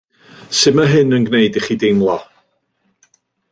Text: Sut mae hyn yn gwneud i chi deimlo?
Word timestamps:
Sut 0.59 0.75
mae 0.77 0.89
hyn 0.93 1.17
yn 1.17 1.27
gwneud 1.29 1.61
i 1.61 1.63
chi 1.67 1.77
deimlo? 1.85 2.17